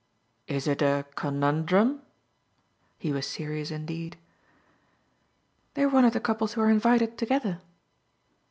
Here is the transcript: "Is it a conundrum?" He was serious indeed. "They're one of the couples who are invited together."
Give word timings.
"Is 0.47 0.65
it 0.65 0.81
a 0.81 1.05
conundrum?" 1.13 2.01
He 2.97 3.11
was 3.11 3.27
serious 3.27 3.69
indeed. 3.69 4.17
"They're 5.75 5.89
one 5.89 6.05
of 6.05 6.13
the 6.13 6.19
couples 6.19 6.53
who 6.53 6.61
are 6.61 6.71
invited 6.71 7.19
together." 7.19 7.61